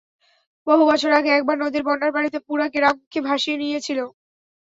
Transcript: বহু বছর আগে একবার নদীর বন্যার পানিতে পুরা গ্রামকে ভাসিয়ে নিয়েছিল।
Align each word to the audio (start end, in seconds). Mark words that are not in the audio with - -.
বহু 0.67 0.83
বছর 0.85 1.11
আগে 1.19 1.29
একবার 1.33 1.57
নদীর 1.59 1.83
বন্যার 1.85 2.11
পানিতে 2.13 2.37
পুরা 2.47 2.65
গ্রামকে 2.73 3.19
ভাসিয়ে 3.27 3.57
নিয়েছিল। 3.57 3.99